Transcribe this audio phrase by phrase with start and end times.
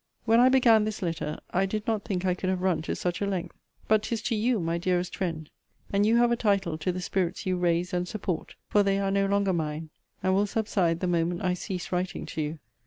[0.25, 3.21] When I began this letter, I did not think I could have run to such
[3.21, 3.55] a length.
[3.87, 5.47] But 'tis to YOU, my dearest friend,
[5.93, 9.11] and you have a title to the spirits you raise and support; for they are
[9.11, 9.91] no longer mine,
[10.23, 12.59] and will subside the moment I cease writing to you.